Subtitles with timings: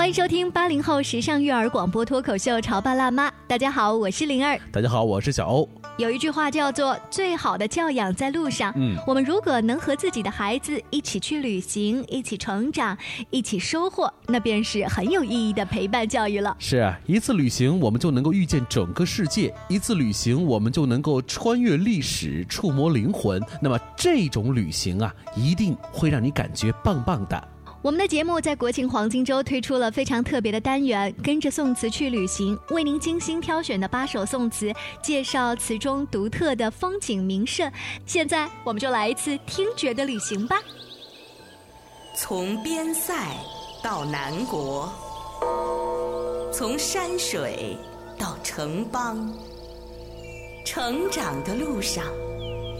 [0.00, 3.28] 欢迎收听八零后时尚育儿广播脱口秀《潮爸辣妈》。
[3.46, 4.58] 大家好，我是灵儿。
[4.72, 5.68] 大家好，我是小欧。
[5.98, 8.72] 有一句话叫做“最好的教养在路上”。
[8.80, 12.96] 嗯，我们如果能和自己的孩子一起去旅行，一起成长，
[13.28, 16.56] 一起收获，那便是很有意义的陪伴教育了。
[16.58, 23.38] 是啊，一次旅行，我们就能够遇见整个世界；一次旅行，我们就能够穿越历史，触摸灵魂。
[23.60, 27.48] 那么，这种旅行啊，一定会让你感觉棒棒的。
[27.82, 34.70] 我们的节目在国庆黄金周推出了非常特别的单元，跟着宋词去旅行，为您精心挑选的八首宋词，
[35.02, 37.72] 介绍词中独特的风景名胜。
[38.04, 40.58] 现在，我们就来一次听觉的旅行吧。
[42.14, 43.14] 从边塞
[43.82, 44.92] 到南国，
[46.52, 47.78] 从山水
[48.18, 49.32] 到城邦，
[50.66, 52.04] 成长的路上，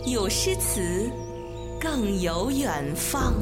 [0.06, 1.10] 有诗词，
[1.80, 3.32] 更有远方。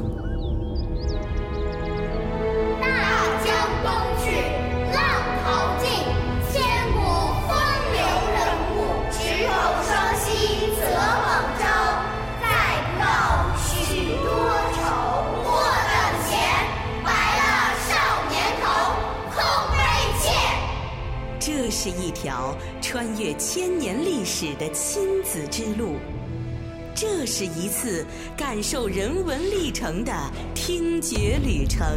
[21.81, 25.95] 是一条穿越千年历史的亲子之路，
[26.93, 30.11] 这是一次感受人文历程的
[30.53, 31.87] 听觉旅程。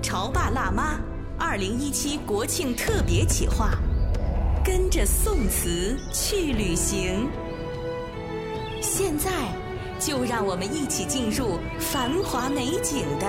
[0.00, 0.98] 潮爸辣妈
[1.38, 3.72] 二零一七国庆特别企划，
[4.64, 7.28] 跟着宋词去旅行。
[8.80, 9.30] 现在，
[9.98, 13.26] 就让我们一起进入繁华美景的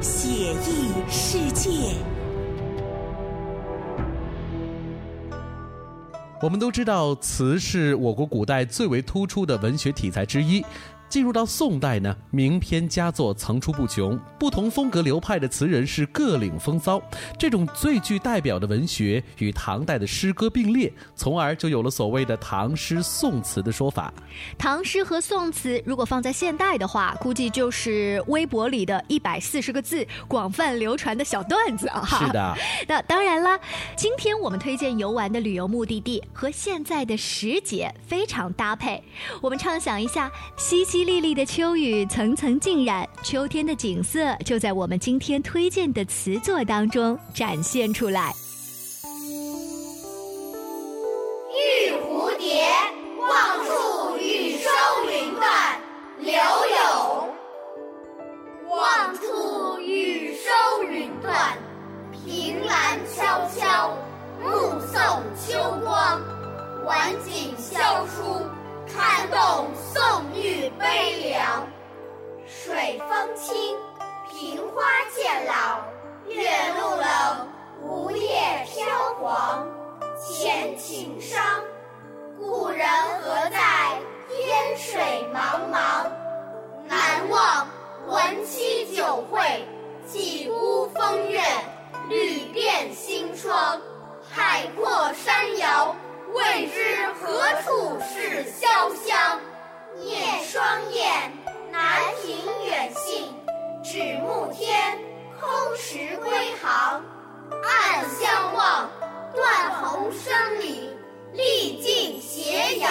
[0.00, 1.94] 写意世界。
[6.42, 10.64] 我们都知道，词是我国古代最为突出的文学题材之一。
[11.10, 17.02] 进入到宋代呢，名篇佳作层出不穷，不同风格流派的词人是各领风骚。
[17.36, 24.14] 这种最具代表的文学与唐代的诗歌并列，从而就有了所谓的唐诗宋词的说法。
[24.56, 32.06] 唐诗和宋词如果放在现代的话，估计就是微博里的一百四十个字广泛流传的小段子啊！
[32.06, 32.56] 是的。
[32.86, 33.58] 那当然了，
[33.96, 39.02] 今天我们推荐游玩的旅游目的地和现在的时节非常搭配。
[39.42, 48.34] 我们畅想一下，淅淅沥沥的秋雨层层浸染，秋天的景色就在我们今天推荐的词作当中展现出来。
[51.56, 52.68] 玉蝴蝶，
[53.16, 54.68] 望处雨收
[55.10, 55.80] 云断，
[56.18, 56.34] 柳
[56.68, 57.30] 永。
[58.68, 61.56] 望处雨收云断，
[62.12, 63.96] 凭栏悄悄，
[64.42, 65.00] 目送
[65.48, 66.20] 秋光。
[66.84, 68.44] 晚景萧疏。
[68.94, 71.66] 看动宋玉悲凉，
[72.46, 73.76] 水风清，
[74.28, 74.82] 萍花
[75.14, 75.80] 渐老，
[76.26, 77.48] 月露冷，
[77.82, 78.86] 梧叶飘
[79.20, 79.66] 黄。
[80.18, 81.42] 前情伤，
[82.38, 82.86] 故人
[83.22, 83.98] 何在？
[84.30, 85.00] 烟水
[85.34, 86.06] 茫茫。
[86.86, 87.66] 难忘
[88.06, 89.66] 闻期酒会，
[90.06, 91.40] 几孤风月，
[92.08, 93.80] 屡遍新窗。
[94.30, 95.94] 海阔山遥。
[96.34, 99.40] 未知何处是潇湘？
[100.04, 100.62] 夜霜
[100.92, 101.32] 雁，
[101.72, 102.36] 南屏
[102.66, 103.24] 远信，
[103.82, 104.98] 指暮天，
[105.40, 106.30] 空时归
[106.62, 107.02] 航。
[107.50, 108.88] 暗相望，
[109.34, 110.90] 断鸿声里，
[111.32, 112.90] 历尽斜阳。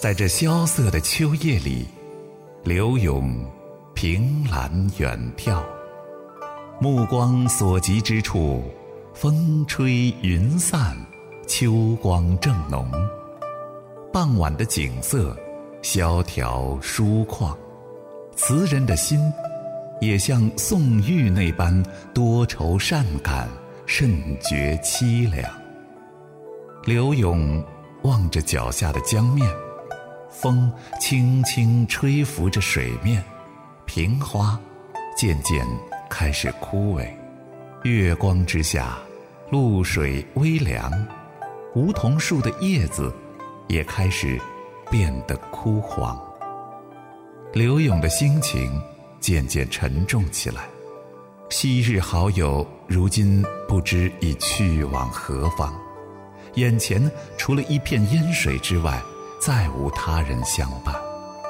[0.00, 1.88] 在这萧瑟的秋夜里，
[2.62, 3.44] 柳永
[3.94, 5.62] 凭栏远眺，
[6.80, 8.62] 目光所及之处，
[9.12, 10.96] 风吹云散。
[11.46, 12.90] 秋光正浓，
[14.12, 15.36] 傍晚的景色
[15.82, 17.54] 萧条疏旷，
[18.34, 19.20] 词人的心
[20.00, 21.82] 也像宋玉那般
[22.14, 23.48] 多愁善感，
[23.86, 24.10] 甚
[24.40, 25.50] 觉凄凉。
[26.84, 27.62] 柳永
[28.02, 29.48] 望着脚下的江面，
[30.30, 33.22] 风轻轻吹拂着水面，
[33.84, 34.58] 萍花
[35.16, 35.66] 渐渐
[36.08, 37.06] 开始枯萎。
[37.82, 38.98] 月光之下，
[39.50, 40.90] 露水微凉，
[41.74, 43.12] 梧桐树的叶子
[43.66, 44.40] 也开始
[44.88, 46.16] 变得枯黄。
[47.52, 48.80] 柳永的心情
[49.18, 50.62] 渐渐沉重起来，
[51.50, 55.74] 昔日好友如今不知已去往何方。
[56.54, 59.02] 眼前除了一片烟水之外，
[59.40, 60.94] 再无他人相伴，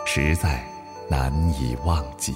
[0.07, 0.67] 实在
[1.07, 2.35] 难以忘记。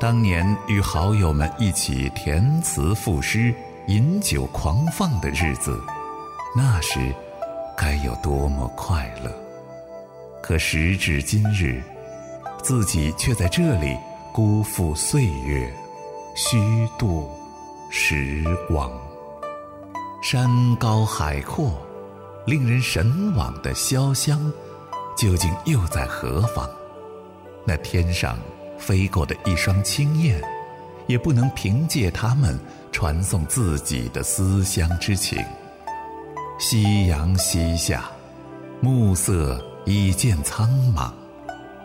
[0.00, 3.54] 当年与好友们一起填词赋诗、
[3.86, 5.80] 饮酒狂放的日子，
[6.56, 7.12] 那时
[7.76, 9.28] 该有多么快乐！
[10.40, 11.82] 可时至今日，
[12.62, 13.98] 自己却在这里
[14.32, 15.68] 辜负岁月，
[16.36, 17.28] 虚度
[17.90, 18.88] 时光。
[20.22, 21.72] 山高海阔，
[22.46, 24.40] 令人神往的潇湘，
[25.16, 26.70] 究竟又在何方？
[27.64, 28.38] 那天上
[28.78, 30.40] 飞过的一双青燕，
[31.08, 32.56] 也不能凭借它们
[32.92, 35.36] 传送自己的思乡之情。
[36.58, 38.04] 夕阳西下，
[38.80, 41.10] 暮色已见苍茫。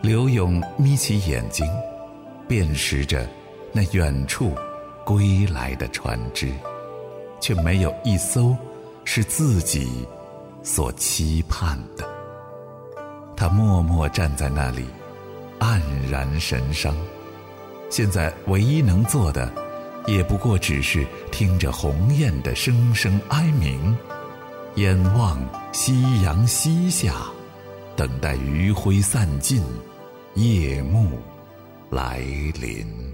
[0.00, 1.66] 柳永眯起眼睛，
[2.48, 3.28] 辨识着
[3.72, 4.54] 那远处
[5.04, 6.52] 归来的船只。
[7.40, 8.54] 却没有一艘
[9.04, 10.06] 是自己
[10.62, 12.06] 所期盼的。
[13.34, 14.84] 他默默站在那里，
[15.58, 15.80] 黯
[16.10, 16.94] 然神伤。
[17.88, 19.50] 现在唯一能做的，
[20.06, 23.96] 也不过只是听着鸿雁的声声哀鸣，
[24.76, 25.38] 眼望
[25.72, 27.12] 夕阳西下，
[27.96, 29.62] 等待余晖散尽，
[30.34, 31.18] 夜幕
[31.90, 32.20] 来
[32.60, 33.09] 临。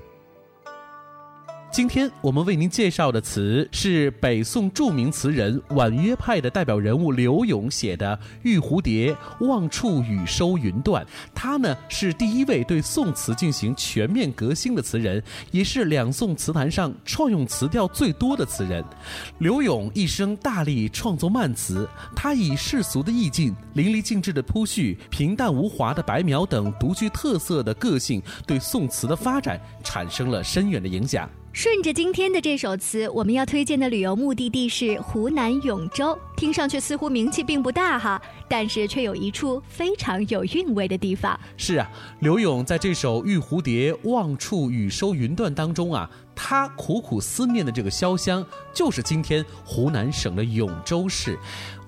[1.76, 9.12] 今天我们为您介绍的词是北宋著名词人婉约派的代表人物柳永写的《玉蝴蝶·
[9.46, 11.04] 望处雨收云断》。
[11.34, 18.82] 他呢是第一位对宋词进行全面革新的词人，也是两宋词坛上创用词调最多的词人。
[19.40, 31.28] 柳永一生大力创作慢词，他以世俗的意境、淋漓尽致的铺叙、平淡无华的白描等独具特色的个性，对宋词的发展产生了深远的影响。
[31.56, 36.14] 顺着今天的这首词，我们要推荐的旅游目的地是湖南永州。
[36.36, 41.40] 听上去似乎名气并不大哈，但是却有一处非常有韵味的地方。
[41.56, 48.44] 是啊，柳永在这首《玉蝴蝶·望处雨收云断》当中啊，他苦苦思念的这个潇湘，
[48.74, 51.38] 就是今天湖南省的永州市。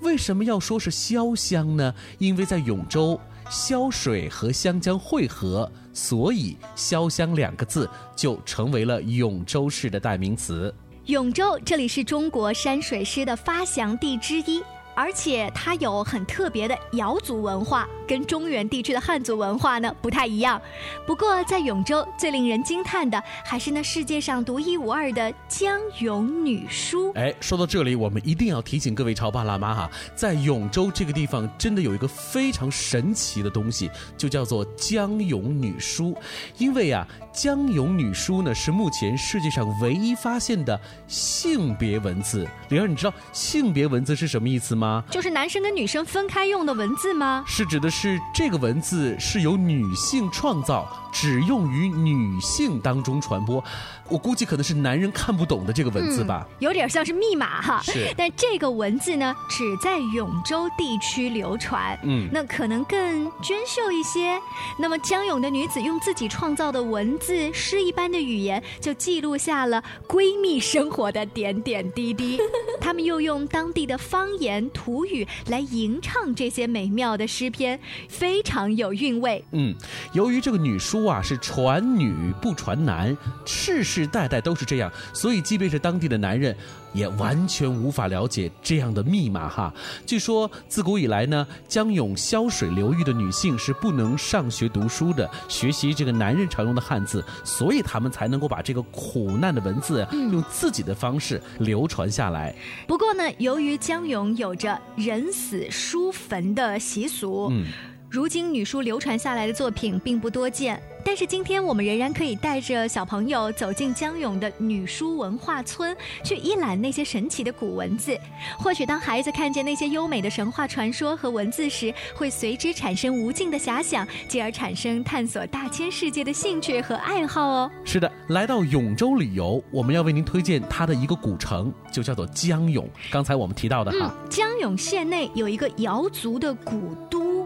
[0.00, 1.94] 为什么要说是潇湘呢？
[2.16, 3.20] 因为在永州。
[3.50, 10.72] 潇水和湘江汇合，所以“潇湘”两个字就成为了永州市的代名词。
[11.06, 14.62] 永州，这里是中国山水诗的发祥地之一。
[14.94, 20.60] 而且它有很特别的瑶族文化，跟中原地区的汉族文化呢不太一样。
[21.06, 27.12] 不过在永州，最令人惊叹的还是那世界上独一无二的江永女书。
[27.14, 36.16] 哎，说到这里，我们一定要提醒各位潮爸辣妈哈，在永州这个地方，真的有一个非常神奇的东西，就叫做江永女书。
[36.56, 42.48] 因为啊，江永女书呢是目前世界上唯一发现的性别文字。
[42.68, 45.04] 灵儿，你知道性别文字是什么意思吗？
[45.10, 47.44] 就是男生跟女生分开用的文字吗？
[47.46, 47.97] 是指的是
[48.34, 53.62] 这个文字是由女性创造，只用于女性当中传播。
[54.08, 57.82] 我估计可能是男人看不懂的这个文字吧，有点像是密码哈。
[57.82, 61.98] 是，但这个文字呢，只在永州地区流传。
[62.04, 64.40] 嗯，那可能更娟秀一些。
[64.78, 72.38] 那么江永的女子用自己创造的文字，诗一般的语言，就记录下了闺蜜生活的点点滴滴。
[72.80, 77.78] 他们又用当地的方言土语来吟唱这些美妙的诗篇，
[78.08, 79.44] 非常有韵味。
[79.52, 79.74] 嗯，
[80.12, 86.56] 由于这个女书啊是传女不传男，世世代代都是这样，所以即便是当地的男人，
[86.92, 89.72] 也完全无法了解这样的密码哈。
[90.06, 102.54] 据说自古以来呢，江永潇水流域的女性是不能上学读书的，学习这个男人常用的汉字，所以他们才能够把这个苦难的文字用自己的方式流传下来。
[102.86, 107.66] 不过呢，由于江永有着人死书坟的习俗，嗯，
[108.10, 110.80] 如今女书流传下来的作品并不多见。
[111.10, 118.14] 但是今天我们仍然可以带着小朋友走进江永的女书文化村，去一览那些神奇的古文字。
[118.58, 127.70] 或许当孩子看见那些优美的神话传说和文字时，会随之产生无尽的遐想，进而产生探索大千世界的兴趣和爱好哦。
[127.84, 132.86] 是的，来到永州旅游，我们要为您推荐它的一个古城，就叫做江永。
[133.10, 137.37] 刚才我们提到的哈，江永县内有一个瑶族的古都。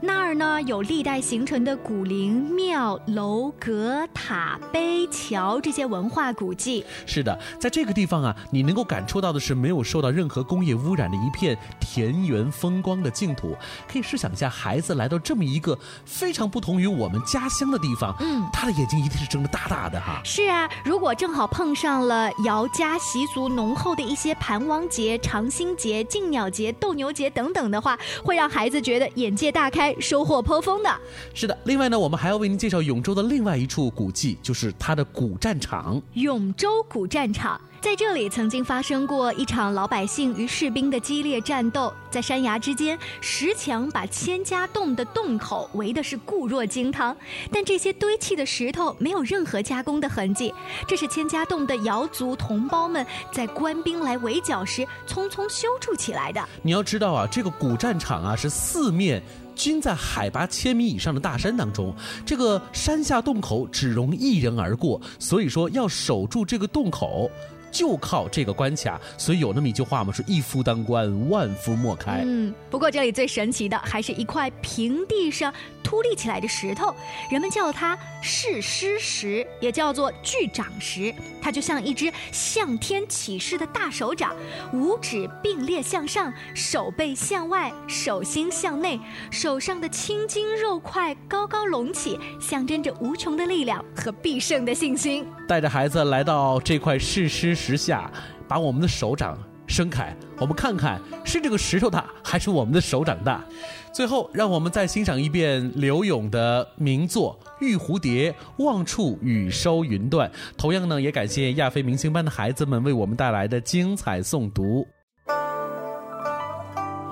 [0.00, 6.84] 那儿呢有历代形成的古陵、庙、楼阁、塔、碑、桥这些文化古迹。
[7.06, 13.56] 是的，在这个地方啊，你能够感受到的是没有受到任何工业污染的一片田园风光的净土。
[13.90, 20.20] 可以试想一下，孩子来到这么一个非常不同于我们家乡的地方，嗯，他的眼睛一定是睁得大大的哈。
[20.24, 29.69] 是啊，如果正好碰上了姚家习俗浓厚的一些盘王节、长兴节、敬鸟节、斗牛节等等的话，会让孩子觉得眼界大。
[29.70, 30.90] 开收获颇丰的，
[31.32, 31.56] 是的。
[31.64, 37.58] 另外呢，我们还要为您介绍永州的另外一处古迹，就是它的古战场——永州古战场。
[37.80, 47.16] 在这里曾经发生过一场老百姓与士兵的激烈战斗，在山崖之间，石墙把千家洞的洞口围的是固若金汤，
[47.50, 50.52] 但这些堆砌的石头没有任何加工的痕迹，
[50.86, 56.46] 这是千家洞的瑶族同胞们在官兵来围剿时匆匆修筑起来的。
[56.60, 59.22] 你要知道啊，这个古战场啊是四面。
[59.56, 61.94] 均在海拔千米以上的大山当中，
[62.24, 67.30] 这个山下洞口只容一人而过，所以说要守住这个洞口。
[67.70, 72.22] 就靠这个关卡，所以有那么一句话嘛，说一夫当关，万夫莫开。
[72.24, 75.52] 嗯，不过这里最神奇的还是一块平地上
[75.90, 76.94] 凸立起来的石头，
[77.28, 81.12] 人们叫它誓师石，也叫做巨掌石。
[81.42, 84.32] 它就像一只向天起誓的大手掌，
[84.72, 89.00] 五指并列向上，手背向外，手心向内，
[89.32, 95.26] 手上的青筋肉块高高隆起，象征着无穷的力量和必胜的信心。
[95.48, 97.52] 带着孩子来到这块誓师。
[97.52, 98.08] 石下，
[98.46, 99.36] 把我们的手掌
[99.70, 103.44] 伸开，我们看看是这个石头大，还是我们的手掌大。
[103.92, 108.32] 最后，让我们再欣赏一遍刘勇的名作《玉蝴蝶》，
[108.64, 110.28] 望处雨收云断。
[110.58, 114.84] 同样呢，也感谢亚非明星班的孩子们为我们带来的精彩诵读。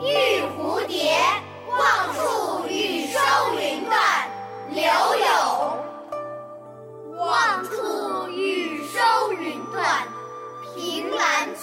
[0.01, 1.15] 玉蝴蝶，
[1.71, 1.79] 望
[2.13, 3.19] 处雨收
[3.55, 4.29] 云断，
[4.71, 5.29] 刘勇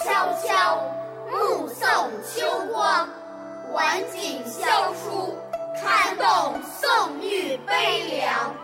[0.06, 0.80] 悄悄
[1.32, 1.84] 目送
[2.22, 3.08] 秋光，
[3.72, 5.36] 晚景萧疏，
[5.82, 8.54] 看动宋玉悲凉。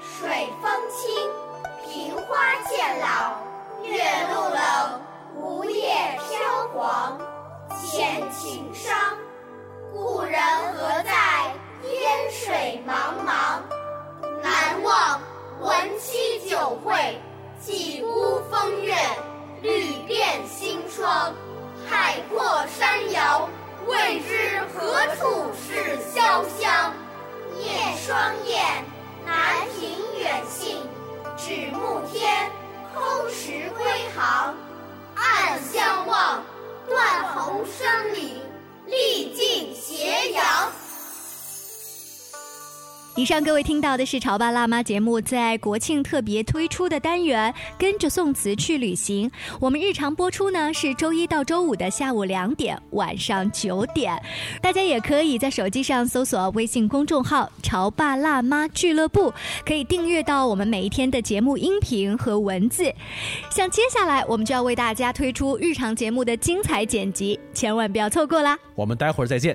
[0.00, 1.30] 水风清，
[1.84, 3.36] 萍花渐老，
[3.82, 4.02] 月
[4.32, 5.00] 露冷，
[5.36, 7.18] 梧叶飘黄。
[7.84, 8.96] 浅情伤，
[9.92, 10.40] 故人
[10.72, 11.52] 何在？
[11.82, 13.60] 烟水茫茫。
[14.40, 15.20] 难忘
[15.60, 17.20] 文妻酒会，
[17.60, 18.96] 几孤风月。
[19.62, 21.32] 绿遍新霜，
[21.88, 23.48] 海阔山遥，
[23.86, 26.92] 未知何处是潇湘。
[27.60, 28.60] 夜霜雁，
[29.24, 30.78] 南屏远信，
[31.36, 32.50] 指暮天，
[32.92, 34.52] 空时归航。
[35.14, 36.42] 暗相望，
[36.88, 38.42] 断鸿声里，
[38.86, 40.72] 历尽斜阳。
[43.14, 49.30] 以上各位听到的是《潮爸辣妈》节目在国庆特别推出的单元，跟着宋词去旅行。
[49.60, 54.18] 我们日常播出呢是周一到周五的下午两点、晚上九点。
[54.62, 59.30] 大家也可以在手机上搜索微信公众号“潮爸辣妈俱乐部”，
[59.66, 62.90] 可以订阅到我们每一天的节目音频和文字。
[63.50, 68.58] 像接下来我们就要为大家推出日常节目的精彩剪辑，千万不要错过啦！
[68.74, 69.54] 我们待会儿再见。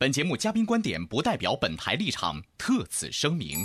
[0.00, 3.58] 本节目嘉宾观点不代表本台立场，特此声明。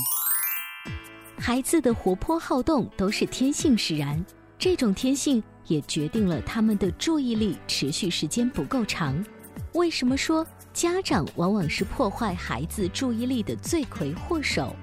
[1.40, 4.22] 孩子的活泼好动都是天性使然，
[4.60, 9.24] 这种天性也决定了他们的注意力持续时间不够长。
[9.76, 14.76] 为什么说家长往往是破坏孩子注意力的罪魁祸首？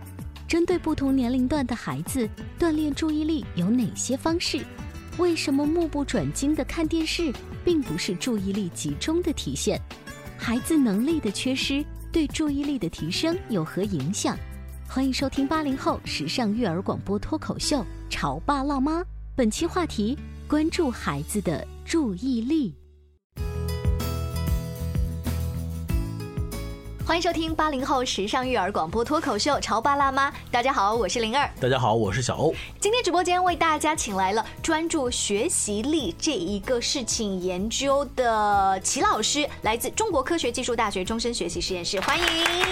[0.49, 2.27] 针对不同年龄段的孩子，
[2.59, 4.65] 锻炼注意力有哪些方式？
[5.19, 7.31] 为什么目不转睛的看电视
[7.63, 9.79] 并不是注意力集中的体现？
[10.45, 14.37] 孩子能力的缺失对注意力的提升有何影响？
[14.89, 17.79] 欢迎收听八零后时尚育儿广播脱口秀
[18.11, 19.01] 《潮爸辣妈》。
[19.37, 20.19] 本期话题：
[20.49, 22.75] 关注孩子的注意力。
[27.13, 30.31] 欢迎收听八零后时尚育儿广播脱口秀《潮爸辣妈》。
[30.51, 31.47] 大家好，我是灵儿。
[31.61, 32.55] 大家好，我是小欧。
[32.81, 42.25] 今天直播间为大家请来了专注学习力这一个事情研究的齐老师，来自中国科学技术大学终身学习实验室，欢迎。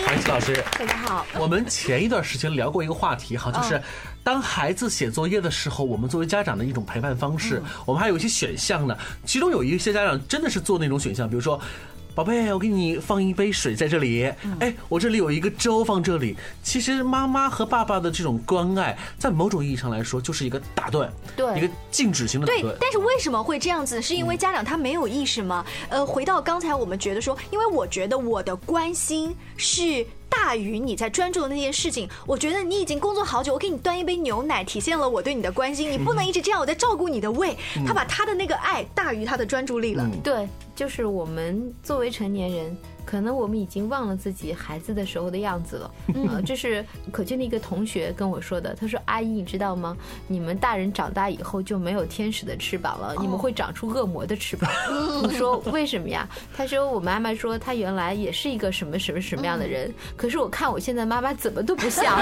[0.06, 0.64] 欢迎齐老师。
[0.78, 1.26] 大家好。
[1.38, 3.78] 我们前一段时间聊过一个话题哈，就是
[4.24, 8.96] 当孩子写作业的时候，我们作为家长的一种陪伴方式，我们还有一些选项呢。
[9.26, 11.60] 其中有一些家长真的是做那种选项，比如说。
[12.20, 14.30] 宝贝，我给你放一杯水在这里。
[14.58, 16.36] 哎，我这里有一个粥放这里。
[16.62, 22.74] 其实妈妈和爸爸的这种关爱，在某种意义上来说，就是一个打断，对，一个静止型的打断。
[22.74, 24.02] 对，但是为什么会这样子？
[24.02, 25.64] 是因为家长他没有意识吗？
[25.88, 30.06] 呃，回到刚才我们觉得说，因为我觉得我的关心是。
[30.30, 35.90] 大于你在专注的那件事情，我觉得你已经工作好久，我给你端一杯牛奶，体现了我对你的关心。
[35.90, 37.56] 你不能一直这样，我在照顾你的胃。
[37.86, 40.08] 他把他的那个爱大于他的专注力了。
[40.22, 42.76] 对，就是我们作为成年人。
[43.04, 45.90] 可能我们已经忘了自己孩子的时候的样子了。
[46.28, 48.74] 呃，这是可见的一个同学跟我说的。
[48.74, 49.96] 他说：“阿姨，你知道吗？
[50.26, 54.70] 你们大人长大以后就没有天使的翅膀了，你们会长出恶魔的翅膀。
[55.22, 62.04] ”我说：“为什么呀？”他说：“我妈妈说她原来也是一个什么什么什么样的人，可是我看我现在妈妈怎么都不像。”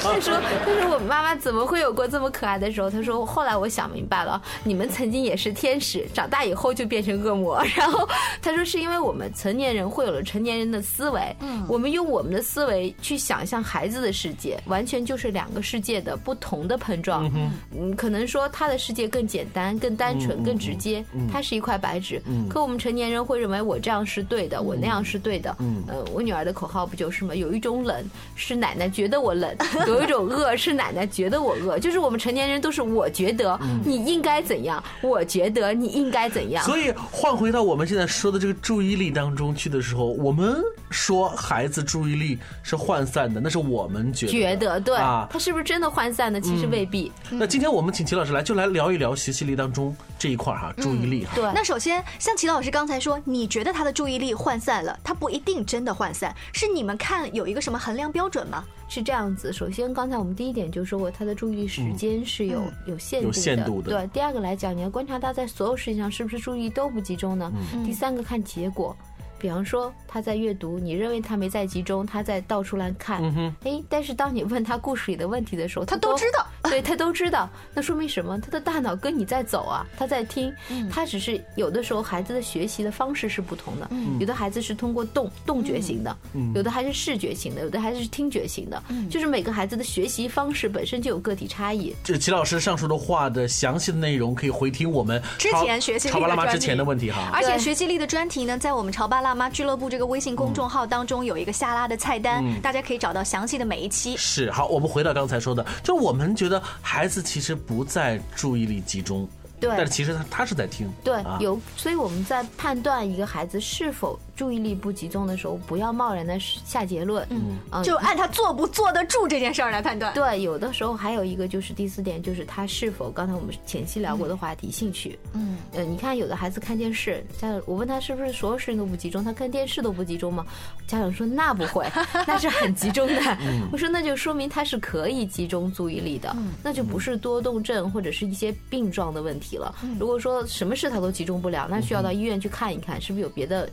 [0.00, 8.08] 他说：“他说我妈妈怎么会有过这么可爱的时候？”他说：“后来我想明白了，你们曾经也是天使，长大以后就变成恶魔。”然后
[8.40, 17.30] 他说：“是因为我们。”成年人会有了成年人的思维，嗯，我们用我们的思维去想象孩子的世界，完全就是两个世界的不同的碰撞。
[17.74, 22.20] 嗯，可能说他的世界更简单、更单纯、更直接，他是一块白纸。
[22.26, 25.54] 嗯，可我们成年人会认为我这样是对的，我那样是对的。
[25.58, 27.34] 嗯，呃，我女儿的口号不就是吗？
[27.34, 29.54] 有一种冷是奶奶觉得我冷，
[29.86, 31.78] 有一种饿是奶奶觉得我饿。
[31.78, 36.64] 就是我们成年人都是我觉得你应该怎样，我觉得你应该怎样。
[36.64, 39.36] 所以换回到我们现在说的这个注意力当。
[39.36, 46.40] 中去的时候，我们说孩子注意力是涣散的，那是我们觉得觉得对啊，他是不是真的涣散呢？
[46.40, 47.12] 其实未必。
[47.28, 51.32] 那今天我们请齐老师来，就来聊一聊学习力当中这一块哈，注意力哈。
[51.34, 58.64] 对，那首先像齐老师刚才说，你觉得他的注意力涣散了，他不一定真的涣散，是你们看有一个什么衡量标准吗？
[58.88, 63.26] 是这样子，首先刚才我们第一点就说过，他的注意力时间是有有限度的。
[63.26, 63.90] 有限度的。
[63.90, 67.52] 对，第二个来讲，你要观察他在所有事情上是不是注意都不集中呢？
[67.84, 68.96] 第三个看结果。
[69.38, 73.22] 比方说他在阅读，你认为他没在集中，他在到处乱看。
[73.64, 77.48] 哎，但是当你问他故事里的问题的时候，他都知道， 对他都知道。
[77.74, 78.38] 那说明什么？
[78.40, 80.52] 他的大脑跟你在走啊，他在听。
[80.90, 86.16] 他只是有的时候孩子的学习的方式是不同的，有的孩子是通过动动觉型的，
[86.54, 88.82] 有的还是视觉型的，有的还是听觉型的。
[89.10, 91.94] 就是每个孩子的学习方式本身就有个体差异。
[92.02, 97.30] 这齐老师上述的话的详细的内容可以回听我们之前学习力的专之前的问题哈。
[97.32, 104.16] 而且学习力的专题呢，在我们潮爸辣妈俱乐部这个微信公众号当中有一个下拉的菜单，大家可以找到详细的每一期。
[104.16, 114.16] 是好，我们回到刚才说的，就我们觉得孩子其实不在注意力集中，对，但是其实他他是在听，对，有，所以我们在判断一个孩子是否。
[114.36, 120.12] 注意力不集中的时候，不要贸然的下结论，嗯，就按他坐不坐得住这件事儿来判断。
[120.12, 125.18] 对，有的时候还有一个就是第四点，就是他是否刚才我们前期聊过的话题兴趣。
[125.32, 130.44] 嗯，呃，你看有的孩子看电视，家长我问他是不是所有事情都不集中，他看电视都不集中吗？
[130.86, 131.90] 家长说那不会，
[132.28, 133.38] 那是很集中的。
[133.72, 139.74] 我说那就说明他是可以集中注意力的，那就不是多动症或者是一些病状的问题了。
[139.98, 143.66] 如果说什么事他都集中不了，那需要到医院去看一看，是不是有别的。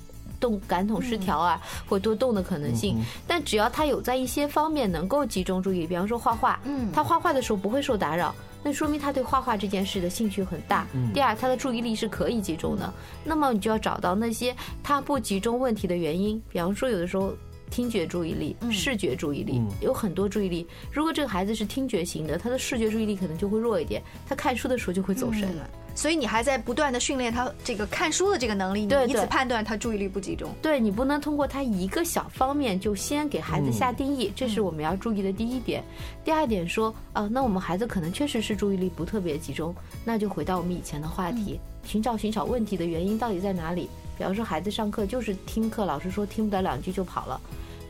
[0.44, 10.86] 动感统失调啊，或多动的可能性，但只要他有在一些方面能够集中注意，比方说画画，嗯，他画画的时候不会受打扰，那说明他对画画这件事的兴趣很大。
[11.14, 14.54] 第二，他的注意力是可以集中的，那么你就要找到那些
[14.84, 17.34] 他不集中问题的原因，比方说有的时候
[17.70, 25.50] 听觉注意力、视觉注意力有很多注意力，如果这个孩子是听觉型的，他的视觉注意力可能就会弱一点，他看书的时候就会走神。
[25.96, 30.50] 所以你还在不断的训练他这个看书的这个能力，你以此判断他注意力不集中。
[30.62, 35.84] 对你不能通过他一个小方面就先给孩子下定义，这是我们要注意的第一点。
[36.24, 43.90] 第二点说，啊、那我们孩子可能确实是注意力不特别集中，那就回到我们以前的话题，寻找寻找问题的原因到底在哪里。
[44.18, 47.42] 比方说，孩子上课就是听课，老师说听不得两句就跑了。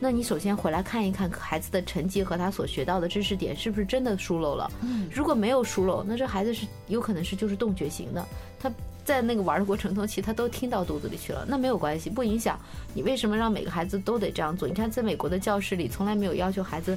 [0.04, 4.70] 那你首先回来看一看孩子的成绩和他所学到的知识点是不是真的疏漏了。
[4.82, 8.22] 嗯如果没有疏漏，那这孩子是有可能是就是洞觉型的，
[8.60, 8.70] 他
[9.04, 12.58] 在那个玩的过程中，其实他都听到肚子里去了，那没有关系，不影响。
[12.94, 14.66] 你为什么让每个孩子都得这样做？
[14.66, 16.96] 你看，在美国的教室里，从来没有要求孩子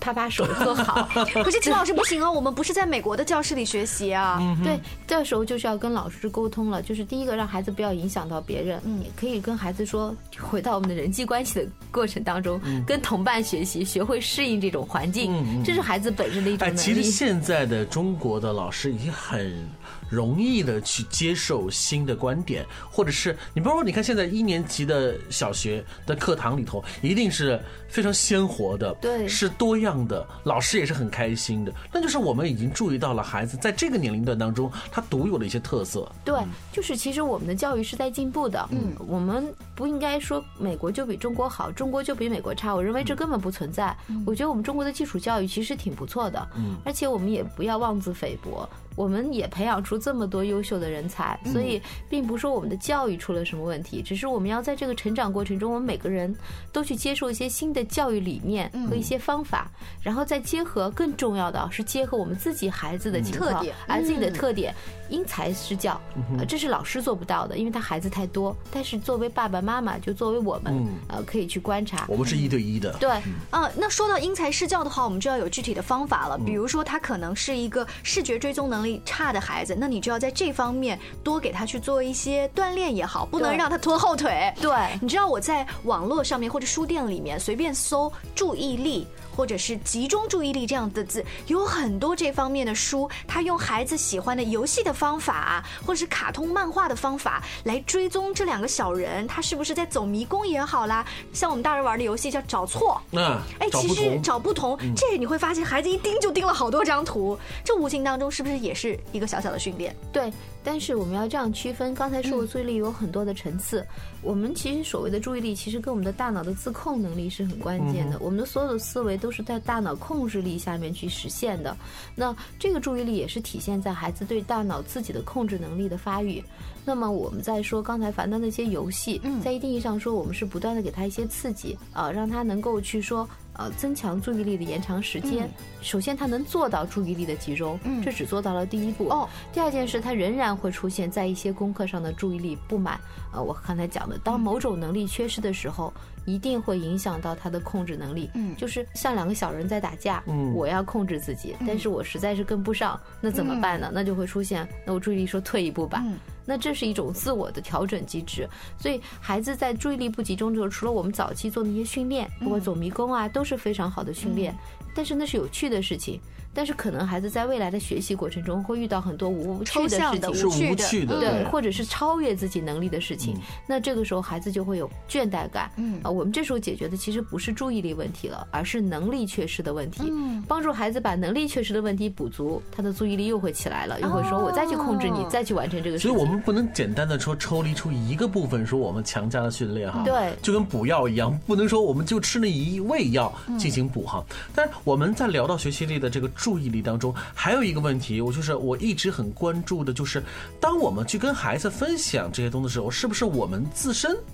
[0.00, 1.08] 啪啪手做好。
[1.42, 4.38] 可是秦老师不行啊，我们不是在美国的教室里学习啊。
[4.62, 17.14] 对，这时候就是要跟老师沟通了，就是第一个让孩子不要影响到别人，嗯，也可以跟孩子说，回到我们的人际关系的过程当中，跟同伴学习，学会适应这种环境，嗯这是孩子本身的一种哎，其实。
[17.14, 19.68] 现在的中国的老师已经很
[20.10, 31.72] 容易的去接受新的观点，或者是你比如说，你看现在一年级的小学的课堂里头，一定是非常鲜活的，对是多样的，老师也是很开心的。
[31.92, 36.10] 那就是我们已经注意到了孩子在这个年龄段当中，他独有的一些特色。
[36.24, 36.38] 对，
[36.72, 38.68] 就是其实我们的教育是在进步的。
[38.70, 42.74] 嗯，我们不应该说美国就比中国好，中国就比美国差。
[42.74, 43.96] 我认为这根本不存在。
[44.26, 46.48] 我觉得我们中国的基础教育其实挺不错的。
[46.56, 48.68] 嗯，而且我们也不要妄自菲薄。
[48.96, 56.34] 我们也培养出这么多优秀的人才，所以并不是说我们的教育出了什么问题，只是我们要在这个成长过程中，我们每个人
[56.72, 63.74] 都去接受一些新的教育理念和一些方法，然后再结合更重要的是结合我们自己孩子的情况，特点。
[63.86, 64.74] 孩子自己的特点，
[65.08, 66.00] 因材施教，
[66.38, 68.54] 呃，这是老师做不到的，因为他孩子太多。
[68.70, 72.06] 但是作为爸爸妈妈，就作为我们，呃，可以去观察。
[72.08, 73.10] 我们是一对一的，对，
[73.50, 76.38] 啊，那说到因材施教的话，我们就要有具体的方法了。
[76.38, 84.52] 比如说，他可能是一个视觉追踪能力差的孩子，那你就要在这方面多给他去做一些锻炼也好，不能让他拖后腿。
[84.60, 89.06] 对你知道我在网络上面或者书店里面随便搜注意力。
[89.36, 104.54] 或者是集中注意力这样的字，有很多这方面的书，他用孩子喜欢的游戏的方法，或者是卡通漫画的方法来追踪这两个小人，他是不是在走迷宫也好啦，像我们大人玩的游戏叫找错，嗯，哎，其实找不同。
[104.54, 109.94] 找不同，这你会发现孩子一盯就盯了好多张图，这无形当中是不是也是一个小小的训练？
[110.12, 110.32] 对，
[110.64, 111.94] 但是我们要这样区分。
[111.94, 113.86] 刚才说的，注意力有很多的层次。
[114.22, 118.18] 我们其实所谓的注意力，其实跟我们的大脑的自控能力是很关键的。
[118.20, 121.76] 我们的所有的思维都是在大脑控制力下面去实现的。
[122.14, 126.42] 那这个注意力也是体现在孩子对大脑自己的控制能力的发育。
[126.86, 133.28] 那么我们在说刚才谈到那些游戏，在一定意义上说，我们是不断的给他一些刺激啊、让他能够去说。
[133.54, 135.48] 呃，增强注意力的延长时间。
[135.80, 139.08] 首先，他能做到注意力的集中，这只做到了第一步。
[139.08, 142.98] 哦，第二件事，他仍然会出现在一些功课上的注意力不满。
[143.32, 145.92] 呃，我刚才讲的，当某种能力缺失的时候，
[146.24, 148.30] 一定会影响到他的控制能力。
[148.34, 153.90] 嗯就是像两个小人在打架，嗯我要控制自己，但是我实在是跟不上，那怎么办呢？
[153.92, 156.00] 那就会出现，那我注意力说退一步吧。
[156.04, 164.54] 嗯那这是一种自我的调整机制，所以孩子在注意力不集中的时候，除了我们早期做的一些训练，包括走迷宫啊，都是非常好的训练。
[164.94, 166.20] 但是那是有趣的事情，
[166.54, 173.36] 但是可能孩子在未来的学习过程中会遇到很多无趣的的事情，是无无趣趣的，对，或者是超越自己能力的事情，
[173.66, 175.70] 那这个时候孩子就会有倦怠感。
[175.76, 180.04] 嗯啊，我们这时候解决的其实不是注意力问题了，而是能力缺失的问题。
[180.10, 186.10] 嗯帮助孩子把能力缺失的问题补足，他的注意力又会起来了，又会说哦我再去控制你，再去完成这个事情。
[186.10, 194.22] 所以我们不能简单的说抽离出一个部分，说我们强加的训练哈，对就跟补药一样，不能说我们就吃那一味药进行补哈。
[194.54, 200.22] 但是我们在聊到学习力的这个注意力当中，还有一个问题，我就是我一直很关注的，就是
[200.60, 204.14] 当我们去跟孩子分享这些东西的时候，是不是我们自身？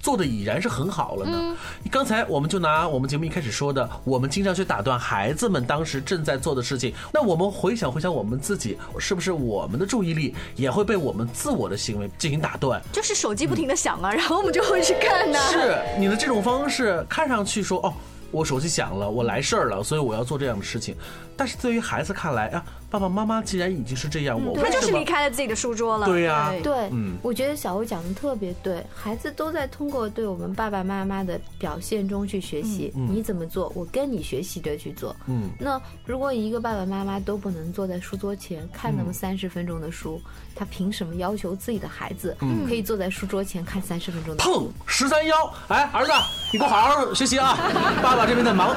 [0.00, 1.56] 做的已然是很好了呢。
[1.90, 6.94] 刚才我们就拿我们节目一开始说的，我们经常去打断孩子们当时正在做的事情。
[7.10, 12.82] 那我们回想回想我们自己，是不是我们的注意力也会被我们自我的行为进行打断？
[12.92, 17.94] 就是手机不停的响啊，然后我们就会去看呐、是你的这种方式看上去说哦，
[18.34, 20.96] 我手机响了，我来事儿了，所以我要做这样的事情。
[21.36, 22.64] 但是对于孩子看来啊，
[22.94, 26.06] 爸爸妈妈既然已经是这样，我他就是离开了自己的书桌了。
[26.06, 32.92] 对呀对，嗯我觉得小欧讲的特别对，孩子都在通过对我们爸爸妈妈的表现中去学习。
[32.94, 35.16] 你怎么做，我跟你学习着去做。
[35.26, 40.22] 嗯，那如果一个爸爸妈妈都不能坐在书桌前看那么三十分钟的书，
[40.54, 42.36] 他凭什么要求自己的孩子
[42.68, 44.50] 可以坐在书桌前看三十分钟的书？
[44.50, 46.12] 砰十三幺，哎，儿子，
[46.52, 47.58] 你给我好好学习啊，
[48.00, 48.72] 爸爸这边在忙。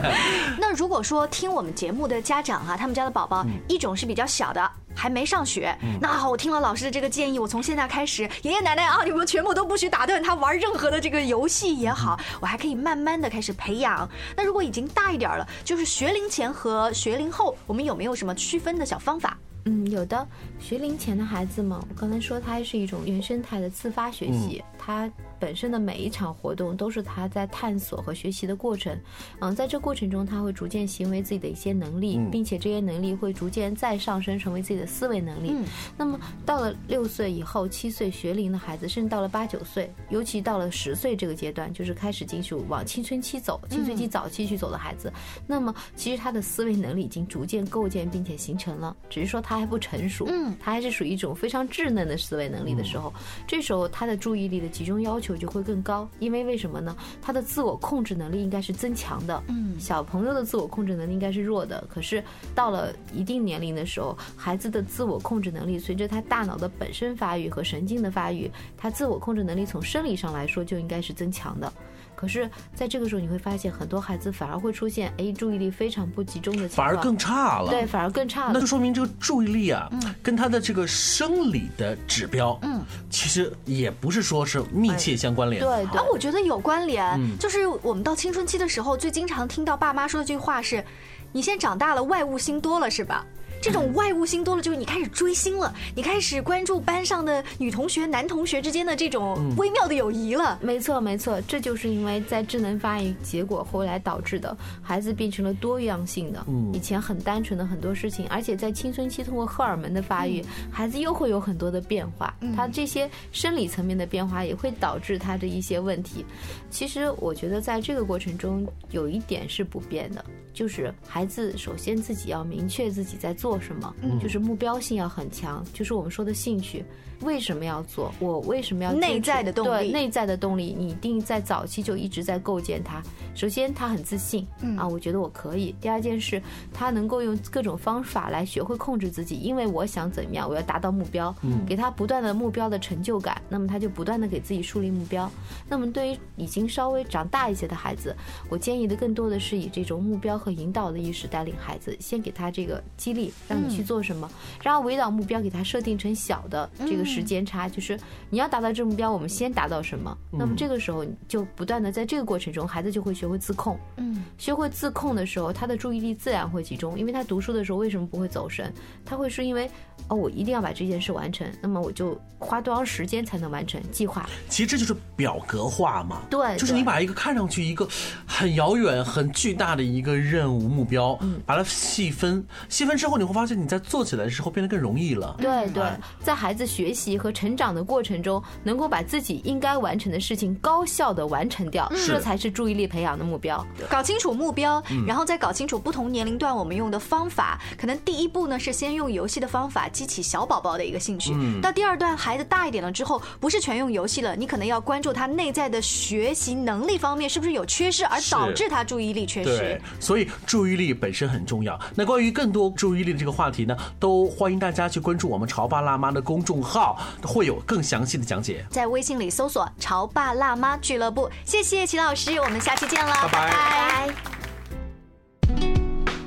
[0.58, 4.70] 那如果说听我们节目的家长啊、他们家的宝宝，一种是比较小的。
[4.92, 14.06] 还没上学，那好，我听了老师的这个建议，我从现在开始，爷爷奶奶啊，你们全部都不许打断他玩任何的这个游戏也好，我还可以慢慢的开始培养。
[14.36, 19.38] 那如果已经大一点了，就是学龄前和学龄后，我们有没有什么区分的小方法？
[19.64, 20.26] 嗯，有的。
[20.58, 28.98] 学龄前的孩子嘛，我刚才说他是一种原生态的自发学习，他本身的每一场活动都是他在探索和学习的过程。
[29.40, 35.54] 嗯，在这过程中，他会逐渐行为自己的一些能力，并且这些能力会逐渐再上升，成为自己的思维能力。
[35.96, 45.12] 那么到了六岁以后，七岁学龄的孩子，甚至到了八九岁，尤其到了十岁这个阶段，就是开始进入往青春期走，青春期早期去走的孩子，
[45.46, 50.26] 那么其实他的思维能力已经逐渐构建并且形成了，只是说他还不成熟。
[50.28, 50.54] 嗯。
[50.60, 53.12] 他还是属于一种非常稚嫩的思维能力的时候，
[53.46, 56.94] 这时候他的注意力的集中要求就会更高，因为为什么呢？
[57.22, 59.42] 他的自我控制能力应该是增强的。
[59.48, 62.22] 嗯，小朋友的自我控制能力应该是弱的，可是
[62.54, 71.72] 到了一定年龄的时候，孩子的自我控制能力随着他大脑的本身发育和神经的发育，他自我控制能力从生理上来说就应该是增强的。
[72.20, 77.70] 可是，在这个时候，你会发现很多孩子反而会出现，哎，注意力非常不集中的情况，反而更差了。
[77.70, 78.50] 对，反而更差了。
[78.52, 79.88] 那就说明这个注意力啊，
[80.22, 85.62] 跟他的这个生理的指标，嗯，其实也不是说是密切相关联。
[85.62, 87.18] 对，啊，我觉得有关联。
[87.38, 90.84] 就是我们到青春期的时候，最经常听到爸妈说的这句话是
[91.32, 93.24] ：“你现在长大了，外物心多了，是吧？”
[93.60, 100.58] 这种外物心多了，就是你开始追星了，你开始关注班上的女同学、男同学之间的这种微妙的友谊了。
[100.62, 106.42] 没错，没错，这就是因为在智能发育结果后来导致的，孩子变成了多样性的。
[106.48, 112.34] 嗯，以前很单纯的很多事情，而且在青春期通过荷尔蒙的发育，孩子又会有很多的变化。
[112.56, 116.24] 他这些生理层面的变化也会导致他的一些问题。
[116.70, 120.24] 其实我觉得在这个过程中有一点是不变的。
[120.60, 126.84] 就是孩子首先自己要明确自己在做什么，就是目标性要很强，就是我们说的兴趣。
[127.22, 128.12] 为什么要做？
[128.18, 129.70] 我为什么要内在的动力？
[129.70, 133.02] 对，内在的动力，你一定在早期就一直在构建它。
[133.34, 134.46] 首先，他很自信，
[134.78, 135.74] 啊，我觉得我可以。
[135.82, 136.42] 第二件事，
[136.72, 141.34] 他能够用各种方法来学会控制自己，因为我想怎么样，我要达到目标，
[141.66, 145.30] 给他不断的目标的成就感，那么他就不断的给自己树立目标。
[145.68, 148.16] 那么对于已经稍微长大一些的孩子，
[148.48, 154.30] 我建议的更多的是以这种目标和引导的意识带领孩子，先给他这个激励，让你去做什么，
[154.62, 157.04] 然后围绕目标给他设定成小的这个。
[157.10, 160.16] 时间差就是你要达到这目标，我们先达到什么？
[160.30, 163.76] 那么这个时候就不断的在这个过程中，孩子就会学会自控。
[163.96, 168.72] 嗯，学会自控的时候，他的注意力自然会集中，因为他读书的时候为什么不会走神？
[169.04, 169.68] 他会是因为
[170.06, 174.28] 哦，我一定要把这件事完成，那么我就花多长时间才能完成计划？
[174.48, 176.22] 其实这就是表格化嘛。
[176.30, 177.88] 对，就是你把一个看上去一个
[178.24, 185.34] 很遥远、很巨大的一个任务目标，嗯，把它细分，细分之后你会发现你在做起来的时候变得更容易了。
[185.40, 185.82] 对对，
[186.22, 187.00] 在孩子学习。
[187.00, 193.66] 习和成长的过程中，能够把自己应该完成的事情高效的完成掉，这才是注意力培养的目标。
[193.88, 197.58] 搞清楚目标，然后再搞清楚不同年龄段我们用的方法。
[197.78, 201.34] 可能第一步呢是先用游戏的方法激起小宝宝的一个兴趣。
[201.62, 209.56] 到第二段孩子大一点了之后，不是全用游戏了，你可能要关注他内在的学习能力方面是不是有缺失，而导致他注意力缺失。
[209.56, 211.78] 对，所以注意力本身很重要。
[211.94, 216.98] 那关于更多注意力的这个话题呢，都欢迎大家去关注我们潮爸辣妈的公众号。
[217.22, 221.30] 会有更详细的讲解，在微信里搜索“潮爸辣妈俱乐部”。
[221.44, 224.14] 谢谢齐老师，我们下期见了，拜拜。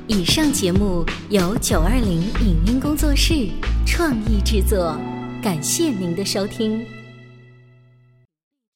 [0.08, 3.50] 以上节目由九二零影音工作室
[3.86, 4.96] 创意制作，
[5.42, 6.93] 感谢您的收听。